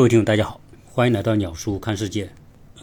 [0.00, 2.30] 各位听众，大家好，欢迎来到鸟叔看世界。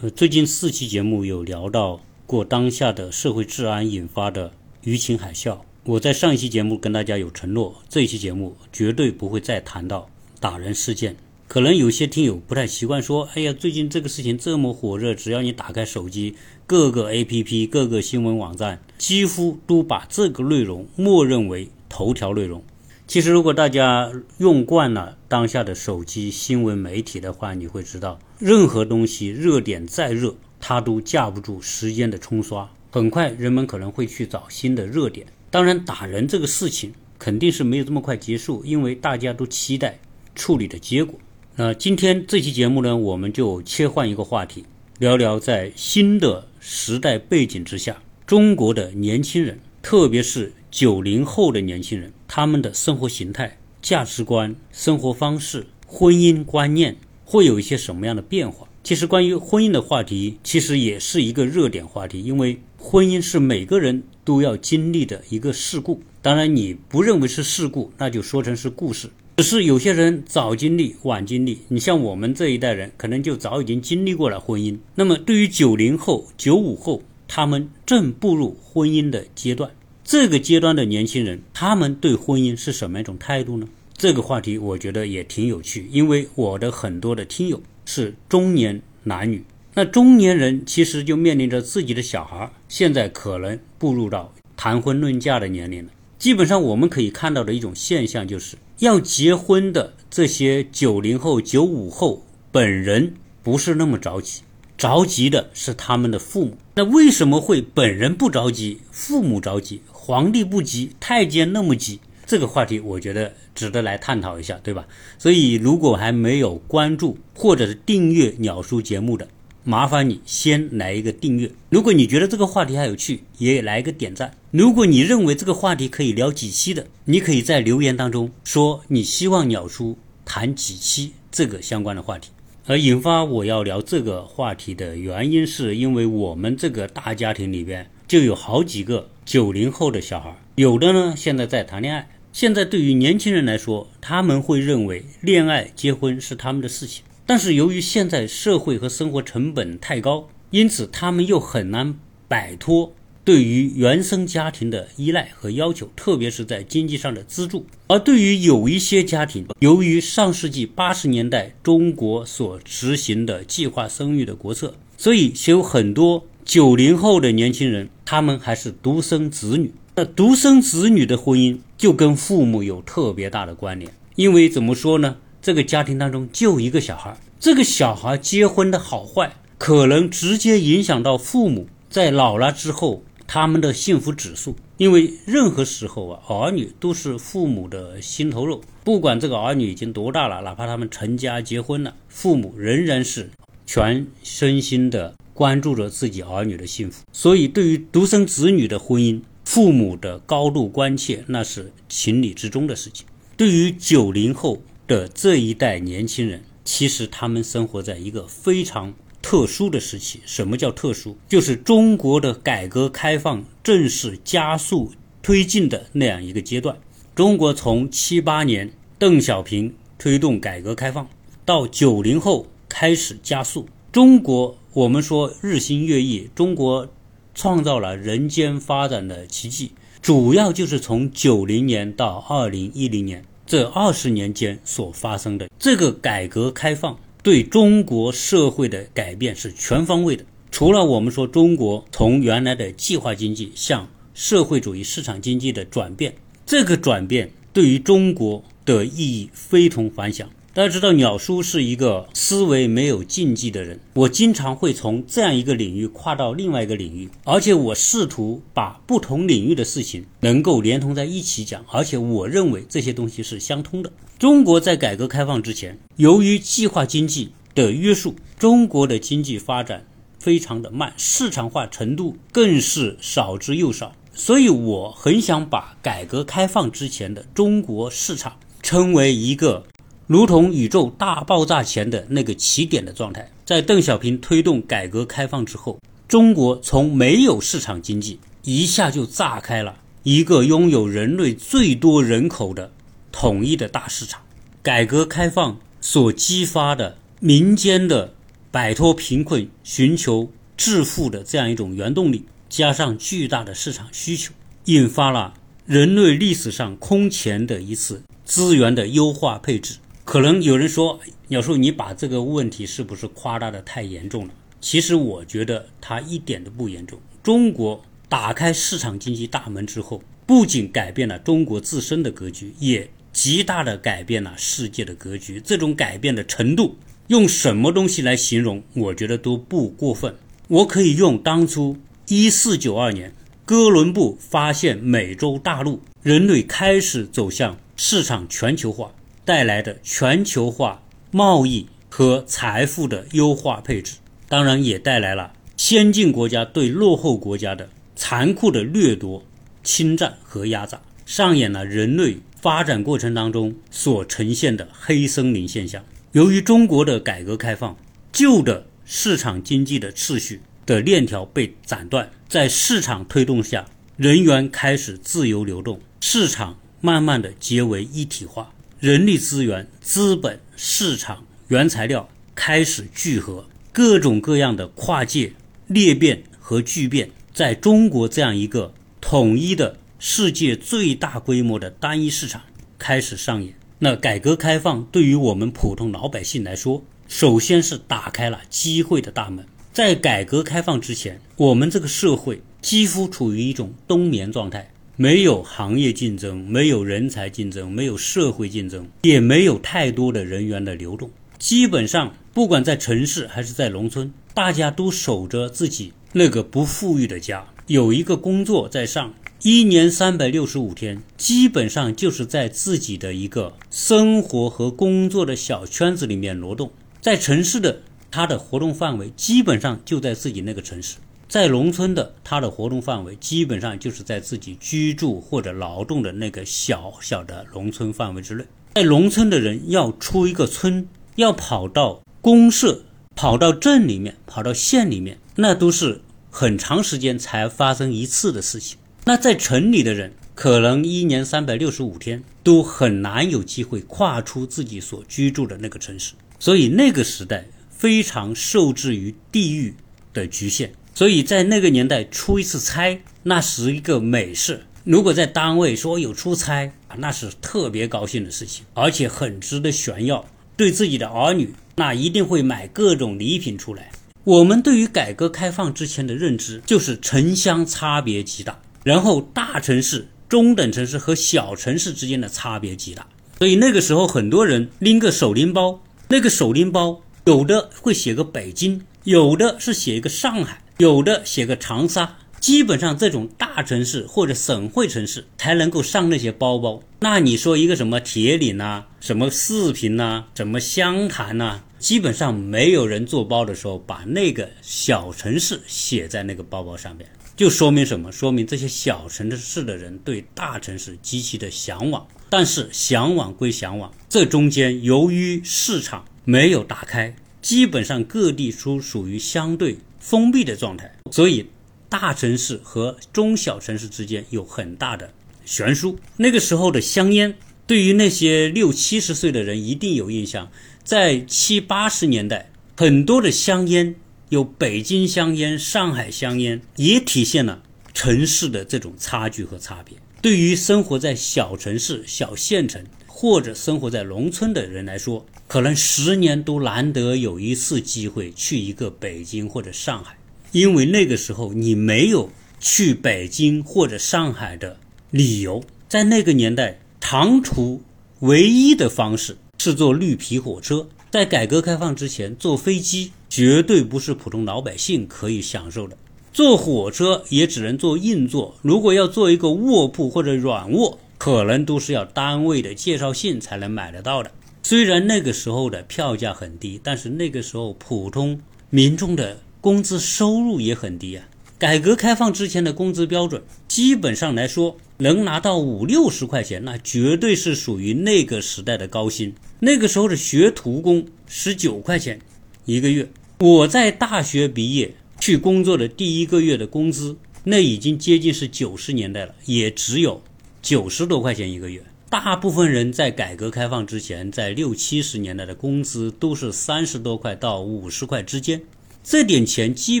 [0.00, 4.52] 呃，最近四期节目有聊到过当下的社会治安引发的
[4.84, 5.58] 舆情海啸。
[5.82, 10.08] 我在上一期节目跟大家有承诺，这一期节目绝对不会再谈到
[10.38, 11.16] 打人事件。
[11.48, 16.36] 可能有些听友不太习惯，说：“哎呀，最近这个事情这么火热，只要你打开手机，
[16.68, 22.62] 各个 APP、各个新闻网站几乎都把这个内容默认为头条内容。”
[23.08, 32.70] 其实，如果大家用惯了当下的手机新闻媒体的话，你会知道，任何东西热点再热，它都架不住时间的冲刷。
[32.90, 35.26] 很快，人们可能会去找新的热点。
[35.50, 39.98] 当然，打人这个事情肯定是没有这么快结束，因为大家都期待
[40.34, 41.18] 处理的结果。
[41.56, 44.66] 那今天这期节目呢，我们就切换一个话题，
[44.98, 58.68] 聊聊在新的时代背景之下，中国的年轻人，特别是九零后的年轻人，他们的生活形态、价值观、生活方式、婚姻观念会有一些什么样的变化？
[58.84, 66.00] 其实，关于婚姻的话题，其实也是一个热点话题，因为婚姻是每个人都要经历的一个事故。
[66.22, 69.10] 当然，你不认为是事故，那就说成是故事。
[69.36, 74.78] 只是有些人早经历晚经历，你像我们这一代人，可能就早已经经历过了婚姻。
[74.94, 79.70] 那么对于九零后、九五后，他们正步入婚姻的阶段，
[80.10, 83.68] 这个阶段的年轻人，他们对婚姻是什么一种态度呢？
[83.94, 95.90] 这个话题我觉得也挺有趣，因为我的很多的听友是中年男女，那中年人其实就面临着自己的小孩，现在可能步入到谈婚论嫁的年龄了。
[96.18, 98.56] 基本上我们可以看到的一种现象就是。
[98.78, 104.40] 要结婚的这些九零后、九五后本人不是那么着急，
[104.78, 106.56] 着急的是他们的父母。
[106.76, 109.82] 那为什么会本人不着急，父母着急？
[110.08, 112.00] 皇帝不急，太监那么急？
[112.24, 114.86] 这个话题我觉得值得来探讨一下，对吧？
[115.18, 119.28] 所以如果还没有关注或者是订阅鸟叔节目的，
[119.64, 121.50] 麻烦你先来一个订阅。
[121.68, 124.32] 如果你觉得这个话题还有趣，也来一个点赞。
[124.50, 132.30] 如果你认为这个话题可以聊几期的，你可以在留言当中说你希望鸟叔谈几期这个相关的话题。
[132.64, 142.08] 而引发我要聊这个话题的原因，是因为我们这个大家庭里边就有好几个九零后的小孩，有的呢现在在谈恋爱。
[142.32, 147.04] 现在对于年轻人来说，他们会认为恋爱、结婚是他们的事情。
[147.26, 151.94] 但是由于现在社会和生活成本太高，因此他们又很难
[152.26, 157.66] 摆脱对于原生家庭的依赖和要求，特别是在经济上的资助。
[157.88, 169.74] 而对于有一些家庭，由于上世纪八十年代中国所执行的计划生育的国策，所以有很多九零后的年轻人，他们还是独生子女。
[169.96, 175.18] 那独生子女的婚姻就跟父母有特别大的关联，因为怎么说呢？
[175.42, 184.56] 这个家庭当中就一个小孩，这个小孩结婚的好坏，可能直接影响到父母在老了之后他们的幸福指数。
[184.78, 193.28] 因为任何时候啊，儿女都是父母的心头肉，不管这个儿女已经多大了，哪怕他们成家结婚了，父母仍然是
[193.66, 197.04] 全身心的关注着自己儿女的幸福。
[197.12, 203.06] 所以，对于独生子女的婚姻，父母的高度关切那是情理之中的事情。
[203.36, 204.62] 对于九零后。
[204.88, 210.20] 的这一代年轻人，其实他们生活在一个非常特殊的时期。
[210.24, 211.14] 什么叫特殊？
[211.28, 214.90] 就是中国的改革开放正式加速
[215.20, 216.78] 推进的那样一个阶段。
[217.14, 221.06] 中国从七八年邓小平推动改革开放，
[221.44, 223.68] 到九零后开始加速。
[223.92, 226.86] 中国我们说日新月异，中国
[227.34, 233.24] 创造了人间发展的奇迹，主要就是从九零年到二零一零年。
[233.46, 240.22] 这二十年间所发生的这个改革开放，对中国社会的改变是全方位的。
[240.50, 246.14] 除了我们说中国从原来的计划经济向社会主义市场经济的转变，
[246.44, 250.28] 这个转变对于中国的意义非同凡响。
[250.58, 253.78] 大家知道，鸟叔是一个思维没有禁忌的人。
[253.94, 261.64] 我经常会从这样一个领域跨到另外一个领域，而且我试图把不同领域的事情能够连通在一起讲。
[261.70, 263.92] 而且我认为这些东西是相通的。
[264.18, 269.86] 中国在改革开放之前，由于计划经济的约束，中国的经济发展
[270.18, 273.94] 非常的慢，市场化程度更是少之又少。
[274.12, 279.64] 所以我很想把改革开放之前的中国市场称为一个。
[280.08, 285.78] 如同宇宙大爆炸前的那个起点的状态，在邓小平推动改革开放之后，
[286.08, 292.72] 中国从没有市场经济一下就炸开了一个拥有人类最多人口的
[293.12, 294.22] 统一的大市场。
[294.62, 298.14] 改革开放所激发的民间的
[298.50, 304.32] 摆脱贫困、寻求致富的这样一种原动力，加上巨大的市场需求，
[304.64, 305.34] 引发了
[305.66, 309.74] 人类历史上空前的一次资源的优化配置。
[310.08, 314.32] 可能有人说，鸟叔，你把这个问题是不是夸大的太严重了？
[314.58, 316.98] 其实我觉得它一点都不严重。
[317.22, 325.42] 中国打开市场经济大门之后，不仅改变了中国自身的格局，也极大的改变了世界的格局。
[325.44, 326.78] 这种改变的程度，
[327.08, 330.16] 用什么东西来形容，我觉得都不过分。
[330.48, 331.76] 我可以用当初
[332.06, 333.12] 一四九二年
[333.44, 338.94] 哥伦布发现美洲大陆，人类开始走向市场全球化
[339.28, 343.96] 带来的全球化贸易和财富的优化配置。
[344.26, 349.22] 当然也带来了先进国家对落后国家的残酷的掠夺、
[349.62, 355.84] 侵占和压榨，上演了人类发展过程当中所呈现的黑森林现象。
[356.12, 357.76] 由于中国的改革开放，
[358.10, 363.66] 旧的市场经济的秩序的链条被斩断，在市场推动下，
[363.98, 373.44] 人员开始自由流动，市场慢慢的结为一体化，人力资源、资本、市场、原材料开始聚合。
[373.72, 375.32] 各种各样的跨界
[375.66, 382.42] 裂变和巨变，在中国这样一个统一的世界最大规模的单一市场
[382.78, 383.52] 开始上演。
[383.80, 389.44] 那改革开放对于我们普通老百姓来说，首先是打开了机会的大门。
[389.72, 401.08] 在改革开放之前，我们这个社会几乎处于一种冬眠状态，没有行业竞争，没有人才竞争，没有社会竞争，也没有太多的人员的流动。
[401.38, 416.72] 基本上，不管在城市还是在农村，大家都守着自己那个不富裕的家，有一个工作在上，一年三百六十五天，基本上就是在自己的一个生活和工作的小圈子里面挪动。
[417.00, 420.96] 在城市的，他的活动范围基本上就在自己那个城市；
[421.28, 428.44] 在农村的，他的活动范围基本上就是在自己居住或者劳动的那个小小的农村范围之内。
[428.74, 430.88] 在农村的人要出一个村。
[431.16, 432.84] 要跑到公社，
[433.16, 438.78] 跑到镇里面，跑到县里面，那都是很长时间才发生一次的事情。
[439.04, 446.14] 那在城里的人，可能一年三百六十五天都很难有机会跨出自己所居住的那个城市。
[446.38, 449.74] 所以那个时代非常受制于地域
[450.14, 450.70] 的局限。
[450.98, 454.66] 所以在那个年代出一次差，那是一个美事。
[454.82, 460.26] 如果在单位说有出差啊，那是特别高兴的事情，而且很值得炫耀。
[460.56, 463.92] 对自己的儿女，那一定会买各种礼品出来。
[464.24, 473.06] 我们对于改革开放之前的认知，就是城乡差别极大，然后大城市、中等城市和小城市之间的差别极大。
[473.38, 482.16] 所以那个时候，很多人拎个手拎包，那个手拎包有的会写个北京，有的是写一个上海，有的写个长沙。
[482.40, 486.80] 基本上这种大城市或者省会城市才能够上那些包包。
[487.00, 498.12] 那你说一个什么铁岭呐，什么四平呐，什么湘潭呐，基本上没有人做包的时候把那个小城市写在那个包包上面，就说明什么？
[498.12, 502.06] 说明这些小城市的人对大城市极其的向往。
[502.30, 511.46] 但是向往归向往，这中间由于市场没有打开，基本上各地都属于相对封闭的状态，所以。
[511.90, 515.10] 大城市和中小城市之间有很大的
[515.46, 515.98] 悬殊。
[516.18, 517.34] 那个时候的香烟，
[517.66, 520.50] 对于那些六七十岁的人一定有印象。
[520.84, 523.94] 在七八十年代，很多的香烟
[524.28, 527.62] 有北京香烟、上海香烟，也体现了
[527.94, 529.96] 城市的这种差距和差别。
[530.20, 540.16] 对于生活在小城市、小县城或者生活在农村的人来说，可能十年都难得有一次机会去一个北京或者上海。
[540.52, 544.78] 因为那个时候你没有去北京或者上海的
[545.10, 547.82] 理由，在那个年代，长途
[548.20, 550.86] 唯一的方式是坐绿皮火车。
[551.10, 555.96] 在改革开放之前，坐飞机绝对不是普通老百姓可以享受的，
[556.34, 558.54] 坐火车也只能坐硬座。
[558.60, 564.30] 如果要坐一个卧铺或者软卧，可能都是要单位的介绍信才能买得到的。
[564.62, 569.40] 虽然那个时候的票价很低，但是那个时候普通民众的。
[569.60, 571.28] 工资收入也很低啊。
[571.58, 579.34] 改革开放之前的工资标准，基本上来说能拿到五六十块钱，那绝对是属于那个时代的高薪。
[579.58, 582.20] 那个时候的学徒工十九块钱
[582.66, 583.10] 一个月，
[583.40, 590.22] 我在大学毕业去工作的第一个月的工资，那已经接近是九十年代了，也只有
[590.62, 591.82] 九十多块钱一个月。
[592.10, 598.62] 大部分人在改革开放之前，在六七十年代的工资都是三十多块到五十块之间，
[599.04, 600.00] 这点钱基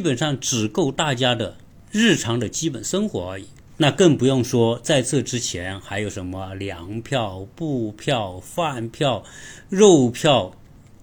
[0.00, 1.58] 本上只够大家的
[1.92, 3.44] 日常的基本生活而已。
[3.76, 9.22] 那更不用说在这之前还有什么粮票、布票、饭票、
[9.68, 10.52] 肉票、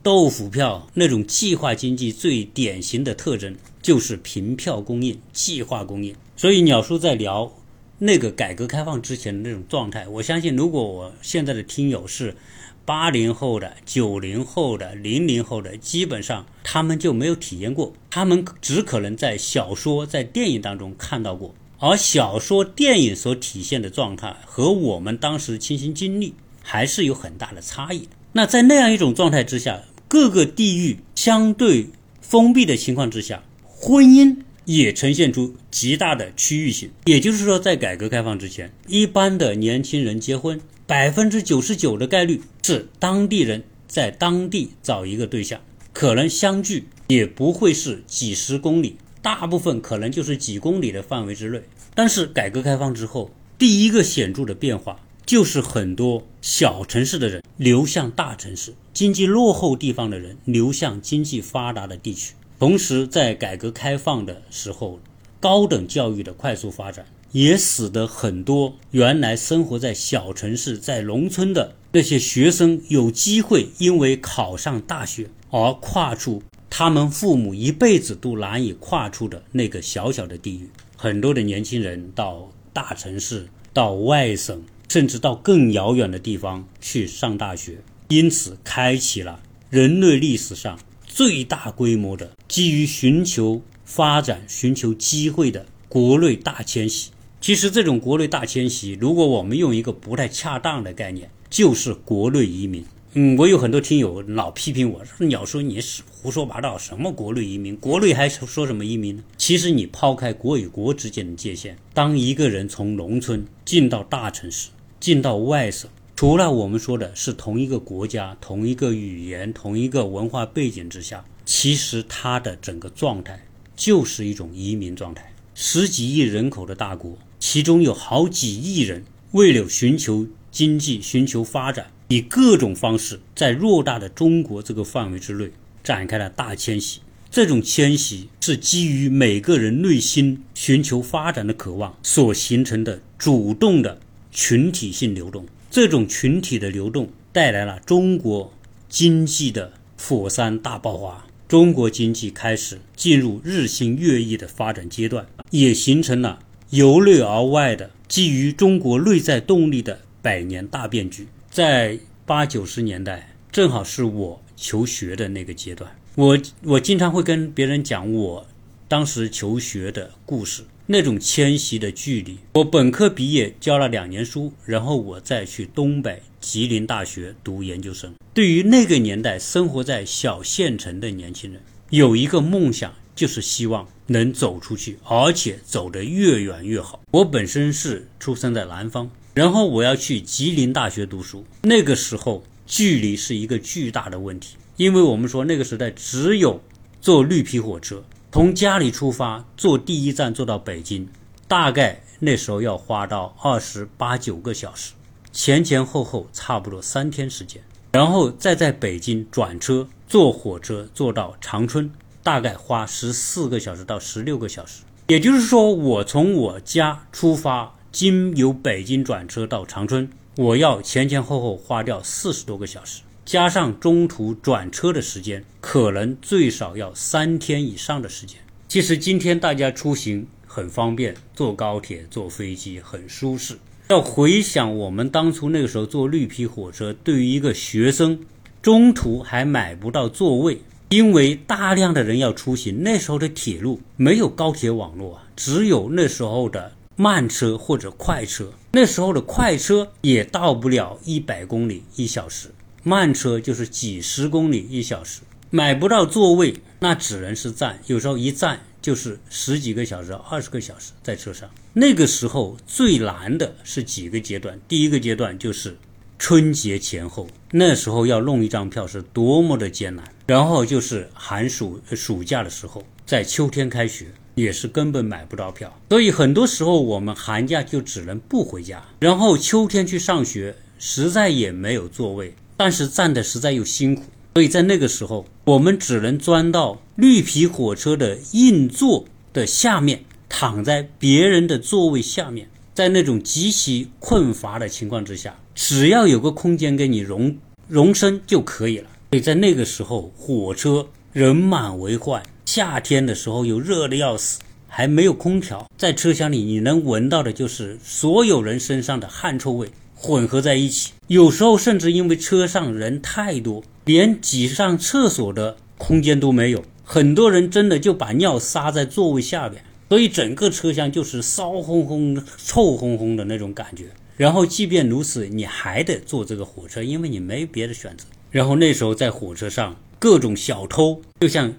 [0.02, 6.16] 豆腐票那种计划经济最典型的特征就是凭票供应、计划供应。
[6.36, 7.54] 所以鸟叔在聊
[7.98, 12.36] 那个改革开放之前的那种状态，我相信如果我现在的听友是
[12.84, 21.56] 八零后的、九零后的、零零后的，基本上他们就没有体验过，他们只可能在小说、在电影当中看到过。
[21.78, 28.08] 而小说、电影所体现的状态和我们当时亲身经历还是有很大的差异。
[28.34, 31.90] 那在那样一种状态之下，各个地域相对
[32.22, 36.92] 封闭的情况之下，婚姻也呈现出极大的区域性。
[37.06, 45.62] 也就是说，在改革开放之前，一般的年轻人结婚，百分之九十九的概率是当地人在当地找一个对象，
[45.94, 48.98] 可能相距也不会是几十公里。
[49.22, 51.60] 大部分可能就是几公里的范围之内，
[51.96, 62.36] 但是改革开放之后，第一个显著的变化就是很多小城市的人流向大城市，经济落后地方的人流向经济发达的地区。
[62.58, 65.00] 同时，在改革开放的时候，
[65.40, 76.42] 高等教育的快速发展也使得很多原来生活在小城市、在农村的那些学生有机会，因为考上大学而跨出。
[76.70, 90.78] 他们父母一辈子都难以跨出的那个小小的地域，很多的年轻人到大城市、到外省，甚至到更遥远的地方去上大学，因此开启了人类历史上
[91.16, 97.10] 最大规模的基于寻求发展、寻求机会的国内大迁徙。
[97.40, 102.84] 其实，这种国内大迁徙，如果我们用一个不太恰当的概念，就是国内移民。
[103.14, 107.78] 嗯，我有很多听友老批评我说：“鸟叔，你是胡说八道，什么国内移民？
[107.78, 114.68] 国内还说什么移民呢？”其实你抛开国与国之间的界限，当一个人从农村进到大城市，
[115.00, 123.46] 进到外省，除了我们说的是同一个国家、同一个语言、同一个文化背景之下，其实它的整个状态
[123.76, 125.34] 就是一种移民状态。
[125.54, 129.04] 十几亿人口的大国，其中有好几亿人
[129.34, 131.88] 为了寻求经济、寻求发展。
[132.08, 135.52] 以各种方式在偌大的中国这个范围之内
[135.84, 137.02] 展开了大迁徙。
[137.32, 144.00] 这种迁徙是基于每个人内心寻求发展的渴望所形成的主动的
[144.32, 145.48] 群体性流动。
[145.76, 148.54] 这种群体的流动带来了中国
[148.88, 156.40] 经济的火山大爆发，中国经济开始进入日新月异的发展阶段，也形成了
[156.70, 161.28] 由内而外的基于中国内在动力的百年大变局。
[161.50, 165.92] 在八九十年代，正好是我求学的那个阶段。
[166.16, 168.48] 我我经常会跟别人讲我
[168.88, 172.38] 当时求学的故事，那种迁徙的距离。
[172.54, 178.14] 我本科毕业教了两年书，然后我再去东北吉林大学读研究生。
[178.34, 187.02] 对于那个年代生活在小县城的年轻人，有一个梦想，就是希望能走出去，而且走得越远越好。
[187.12, 189.10] 我本身是出生在南方。
[189.34, 196.62] 然后我要去吉林大学读书，那个时候距离是一个巨大的问题，因为我们说那个时代只有
[197.02, 198.02] 坐绿皮火车，
[198.36, 201.08] 从家里出发，坐第一站坐到北京，
[201.48, 204.92] 大概那时候要花到二十八九个小时，
[205.32, 207.64] 前前后后差不多三天时间，
[207.94, 211.90] 然后再在北京转车坐火车坐到长春，
[212.24, 217.74] 大概花十四个小时到十六个小时，也就是说我从我家出发。
[217.94, 228.40] 经由北京转车到长春，我要前前后后花掉四十多个小时，加上中途转车的时间，可能最少要三天以上的时间。
[228.68, 233.58] 其实今天大家出行很方便，坐高铁、坐飞机很舒适。
[233.90, 238.20] 要回想我们当初那个时候坐绿皮火车，对于一个学生，
[238.62, 242.84] 中途还买不到座位，因为大量的人要出行。
[242.84, 246.74] 那时候的铁路没有高铁网络啊，只有那时候的。
[246.98, 252.48] 慢车或者快车，那时候的快车也到不了一百公里一小时，
[252.88, 255.22] 慢车就是几十公里一小时。
[255.50, 261.50] 买不到座位，那只能是站，有时候一站就是十几个小时、二十个小时在车上。
[261.74, 265.76] 那个时候最难的是几个阶段，第一个阶段就是
[266.20, 270.06] 春节前后，那时候要弄一张票是多么的艰难。
[270.28, 274.06] 然后就是寒暑暑假的时候，在秋天开学。
[274.36, 284.04] 也是根本买不到票，所以很多时候我们寒假就只能不回家，然后秋天去上学，实在也没有座位，但是站的实在又辛苦，
[284.36, 298.90] 所以在那个时候，我们只能钻到绿皮火车的硬座的下面，躺在别人的座位下面，在那种极其困乏的情况之下，只要有个空间给你容容身就可以了。
[299.12, 304.40] 所以在那个时候，火车人满为患，夏天的时候又热的要死。
[304.68, 310.92] 还没有空调，在车厢里你能闻到的就是所有人身上的汗臭味混合在一起。
[311.08, 323.86] 有时候甚至因为车上人太多，连挤上厕所的空间都没有，很多人真的就把尿撒在座位下边，所以整个车厢就是骚烘烘、臭烘烘的那种感觉。
[324.18, 328.06] 然后即便如此，你还得坐这个火车，因为你没别的选择。
[328.30, 331.54] 然后那时候在火车上，各种小偷就像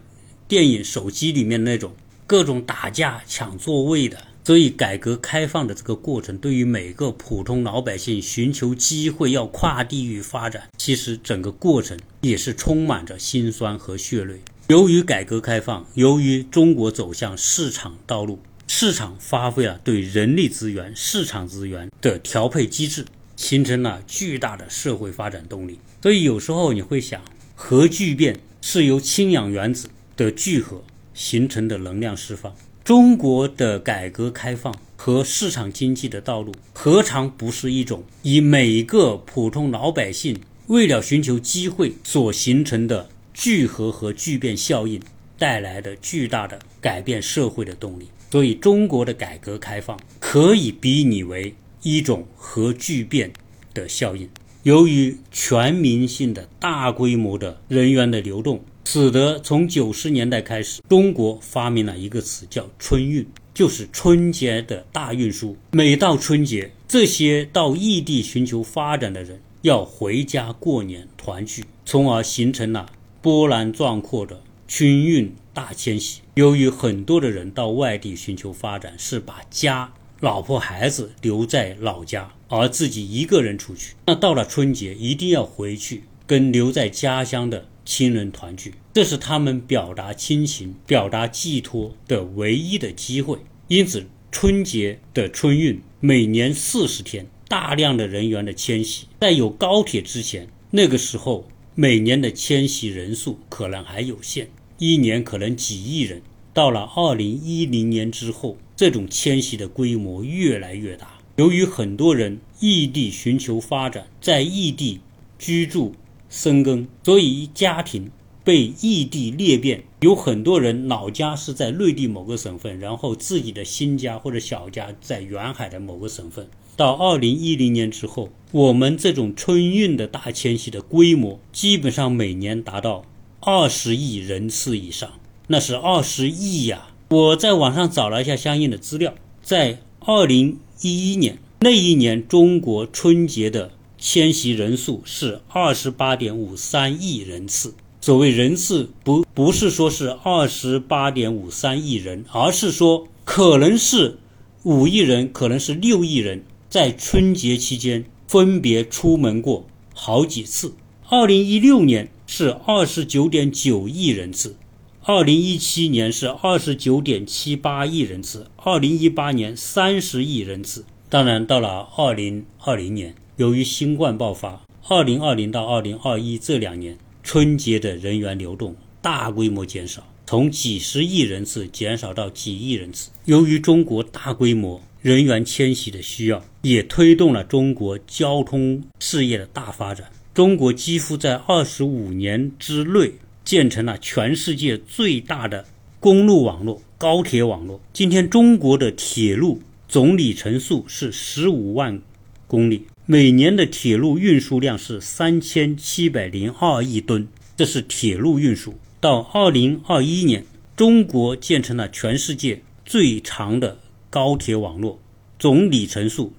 [0.47, 1.93] 电影《手机》里面那种。
[2.29, 14.37] 各种打架抢座位的，所以改革开放的这个过程，对于每个普通老百姓寻求机会要跨地域发展，其实整个过程也是充满着辛酸和血泪。
[14.69, 18.39] 由于改革开放，由于中国走向市场道路，
[18.69, 25.81] 市场发挥了对人力资源、市场资源的调配机制，形成了巨大的社会发展动力。
[26.01, 27.21] 所以有时候你会想，
[27.57, 30.85] 核聚变是由氢氧原子的聚合。
[31.17, 32.55] 形成的能量释放，
[32.87, 40.39] 中国的改革开放和市场经济的道路，何尝不是一种以每个普通老百姓
[40.69, 45.01] 为了寻求机会所形成的聚合和聚变效应
[45.37, 48.07] 带来的巨大的改变社会的动力？
[48.31, 51.53] 所以，中国的改革开放可以比拟为
[51.83, 53.33] 一种核聚变
[53.75, 54.29] 的效应。
[54.63, 58.65] 由于全民性的大规模的人员的流动。
[58.87, 65.57] 使得从九十年代开始，中国发明了一个词叫“春运”，就是春节的大运输。
[65.73, 72.89] 每到春节，这些到异地寻求发展的人要回家过年团聚，从而形成了
[73.21, 76.21] 波澜壮阔的春运大迁徙。
[76.35, 87.67] 由于很多的人到外地寻求发展，是把家、老婆、孩子留在老家，而自己一个人出去，那到了春节一定要回去跟留在家乡的。
[87.87, 93.39] 亲人团聚，这是他们表达亲情、表达寄托的唯一的机会。
[93.69, 99.07] 因此，春节的春运每年四十天，大量的人员的迁徙。
[99.21, 101.47] 在有高铁之前，那个时候
[101.77, 106.21] 每年的迁徙人数可能还有限，一年可能几亿人。
[106.53, 111.19] 到了二零一零年之后，这种迁徙的规模越来越大。
[111.37, 115.01] 由于很多人异地寻求发展，在异地
[115.39, 115.95] 居住。
[116.37, 118.11] 深耕，所以家庭
[118.45, 126.47] 被异地裂变，有很多人老家是在内地某个省份，然后自己的新家或者小家在远海的某个省份。
[126.77, 133.07] 到二零一零年之后，我们这种春运的大迁徙的规模，基本上每年达到
[133.41, 135.13] 二十亿人次以上，
[135.47, 136.89] 那是二十亿呀！
[137.09, 143.71] 我在网上找了一下相应的资料，在二零一一年那一年，中国春节的。
[144.09, 147.75] 迁徙人数是二十八点五三亿人次。
[148.01, 154.21] 所谓人次，不不是说是二十八点五三亿人，而是说可能是
[154.63, 160.77] 五亿人，可能是六亿人，在春节期间分别出门过好几次。
[161.09, 164.55] 二零一六年是二十九点九亿人次，
[165.03, 170.85] 二零一七年是二十九点七八亿人次，二零一八年三十亿人次。
[171.09, 173.17] 当然，到了二零二零年。
[173.37, 183.11] 由于新冠爆发，二零二零到二零二一这两年春节的人员流动大规模减少，从几十亿人次减少到几亿人次。
[183.27, 190.11] 由于中国大规模人员迁徙的需要，也推动了中国交通事业的大发展。
[190.33, 193.13] 中国几乎在二十五年之内
[193.45, 195.67] 建成了全世界最大的
[196.01, 197.79] 公路网络——高铁网络。
[197.93, 202.01] 今天，中国的铁路总里程数是十五万
[202.47, 202.87] 公里。
[203.09, 208.75] 每年的铁路运输量是三千七百零二亿吨，这是铁路运输。
[208.99, 213.79] 到二零二一年，中国建成了全世界最长的
[214.11, 214.99] 高铁网络，
[215.39, 216.33] 总里程数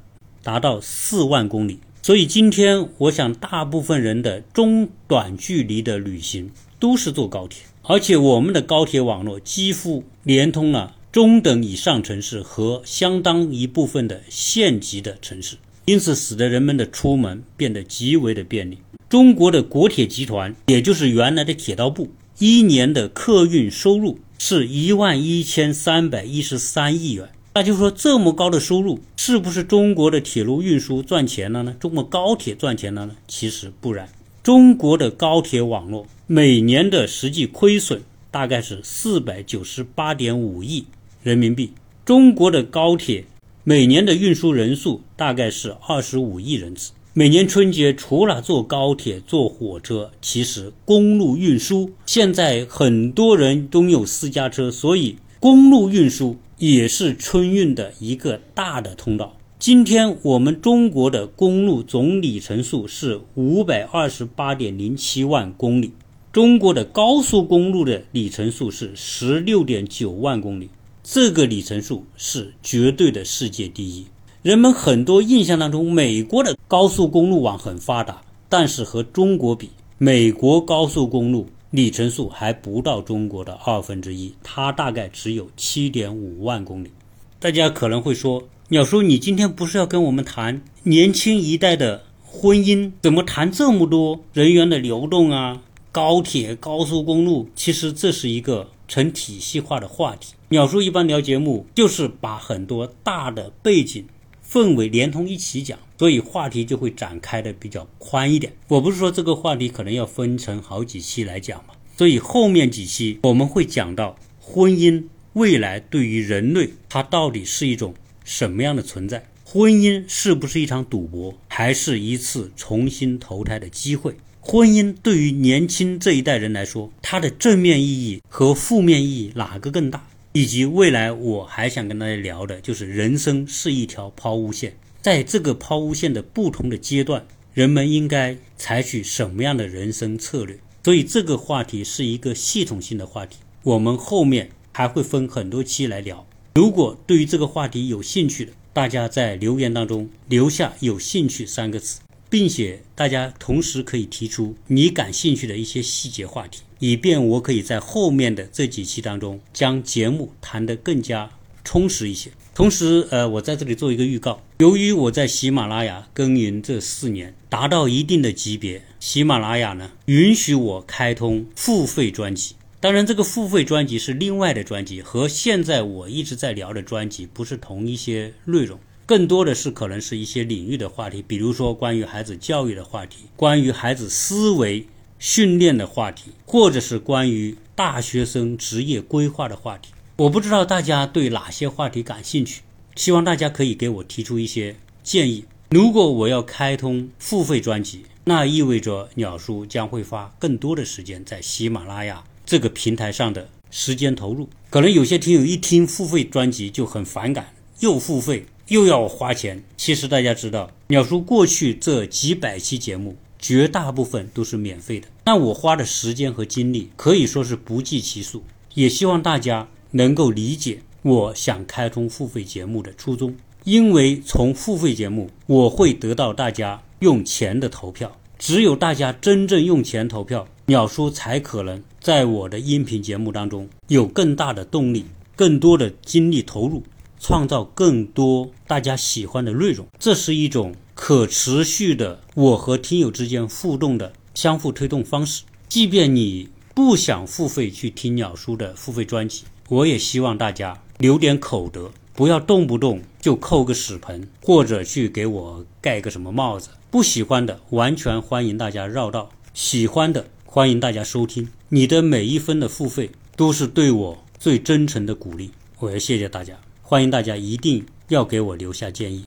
[0.43, 1.80] 达到四万公里。
[2.01, 15.56] 所以今天，我想大部分人的中短距离的旅行都是坐高铁，而且我们的高铁网络几乎连通了中等以上城市和相当一部分的县级的城市。
[15.88, 18.78] 因此，使得人们的出门变得极为的便利。
[19.08, 27.30] 中国的国铁集团，也就是原来的铁道部，一年的客运收入是一万一千三百一十三亿元。
[27.54, 31.73] 那就说这么高的收入，是不是中国的铁路运输赚钱了呢？
[31.80, 33.15] 中国高铁赚钱了呢？
[33.26, 34.10] 其实不然，
[34.43, 40.84] 中国的高铁网络每年的实际亏损大概是四百九十八点五亿
[41.23, 41.71] 人民币。
[42.04, 43.23] 中国的高铁
[43.69, 46.93] 每年的运输人数大概是二十五亿人次。
[47.12, 59.36] 每年春节除了坐高铁、坐火车，其实公路运输现在很多人都有私家车，所以公路运输也是春运的一个大的通道。
[59.60, 65.91] 今天我们中国的公路总里程数是五百二十八点零七万公里，
[66.32, 70.69] 中国的高速公路的里程数是十六点九万公里。
[71.09, 74.05] 这个里程数是绝对的世界第一。
[74.41, 86.91] 人们很多印象当中，美国的高速公路网很发达，但是和中国比，美国高速公路里程数还不到中国的二分之一，它大概只有七点五万公里。
[87.39, 95.61] 大家可能会说，鸟叔，你今天不是要跟我们谈年轻一代的婚姻，怎么谈这么多人员的流动啊？
[95.93, 98.71] 高铁、高速公路，其实这是一个。
[98.89, 104.05] 成体系化的话题，鸟叔一般聊节目就是把很多大的背景
[104.49, 108.53] 氛围连通一起讲，所以话题就会展开的比较宽一点。
[108.69, 124.15] 我不是说这个话题可能要分成好几期来讲嘛，所以后面几期我们会讲到婚姻未来对于人类它到底是一种什么样的存在，婚姻是不是一场赌博，还是一次重新投胎的机会？
[124.39, 130.07] 婚姻对于年轻这一代人来说，它的正面意义和负面意义哪个更大？
[130.38, 140.60] 以及未来我还想跟大家聊的就是人生是一条抛物线，在这个抛物线的不同的阶段，人们应该采取什么样的人生策略？
[140.84, 146.23] 所以这个话题是一个系统性的话题，我们后面还会分很多期来聊。
[146.54, 151.97] 如果对于这个话题有兴趣的，大家在留言当中留下“有兴趣”三个字。
[152.29, 161.31] 并且大家同时可以提出你感兴趣的一些细节话题，以便我可以在后面的这几期当中将节目谈得更加
[161.63, 162.31] 充实一些。
[162.53, 172.55] 同时，呃，我在这里做一个预告，由于我在喜马拉雅耕耘这四年，达到一定的级别，喜马拉雅呢允许我开通付费专辑。
[172.79, 178.79] 当然，这个付费专辑是另外的专辑，和现在我一直在聊的专辑不是同一些内容。
[179.07, 184.85] 更多的是可能是一些领域的话题，比如说关于孩子教育的话题，关于孩子思维
[185.17, 189.93] 训练的话题，或者是关于大学生职业规划的话题。
[190.17, 192.63] 我不知道大家对哪些话题感兴趣，
[192.97, 195.45] 希望大家可以给我提出一些建议。
[195.69, 204.49] 如果我要开通付费专辑，那意味着鸟叔将会花更多的时间在喜马拉雅这个平台上的时间投入。
[204.69, 208.45] 可能有些听友一听付费专辑就很反感，又付费。
[208.67, 215.08] 又要我花钱，其实大家知道，鸟叔过去这几百期节目，绝大部分都是免费的。
[215.25, 218.43] 那我花的时间和精力可以说是不计其数。
[218.73, 228.19] 也希望大家能够理解我想开通付费节目的初衷，因为从付费节目，我会得到大家用钱的投票。
[228.38, 236.84] 只有大家真正用钱投票，鸟叔才可能在我的音频节目当中有更大的动力，更多的精力投入。
[237.19, 245.43] 创造更多大家喜欢的内容，这是一种可持续的我和听友之间互动的相互推动方式。
[245.67, 256.69] 即便你不想付费去听鸟叔的付费专辑，我也希望大家留点口德，不要动不动就扣个屎盆，或者去给我盖个什么帽子。
[256.89, 261.49] 不喜欢的，完全欢迎大家绕道；喜欢的，欢迎大家收听。
[261.69, 265.51] 你的每一分的付费，都是对我最真诚的鼓励。
[265.80, 266.58] 我要谢谢大家。
[266.89, 269.26] 欢迎大家一定要给我留下建议。